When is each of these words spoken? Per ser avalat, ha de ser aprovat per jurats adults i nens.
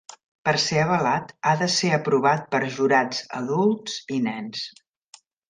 Per 0.47 0.51
ser 0.61 0.77
avalat, 0.83 1.33
ha 1.49 1.53
de 1.59 1.67
ser 1.73 1.91
aprovat 1.97 2.47
per 2.57 2.63
jurats 2.79 3.21
adults 3.43 4.01
i 4.17 4.19
nens. 4.31 4.67